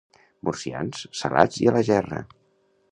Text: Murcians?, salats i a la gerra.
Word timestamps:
Murcians?, 0.47 1.03
salats 1.21 1.61
i 1.65 1.71
a 1.73 1.77
la 1.77 1.87
gerra. 1.93 2.25